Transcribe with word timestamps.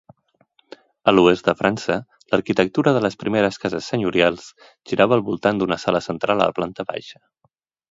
A 1.09 1.11
l'oest 1.11 1.49
de 1.49 1.53
França, 1.59 1.97
l'arquitectura 2.31 2.95
de 2.97 3.03
les 3.07 3.19
primeres 3.25 3.61
cases 3.65 3.91
senyorials 3.93 4.49
girava 4.93 5.17
al 5.21 5.25
voltant 5.31 5.63
d'una 5.63 5.81
sala 5.87 6.05
central 6.09 6.37
a 6.47 6.51
la 6.53 6.59
planta 6.61 6.91
baixa. 6.93 7.25